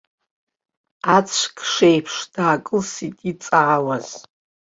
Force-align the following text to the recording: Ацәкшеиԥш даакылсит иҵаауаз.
Ацәкшеиԥш 1.15 2.15
даакылсит 2.33 3.17
иҵаауаз. 3.29 4.07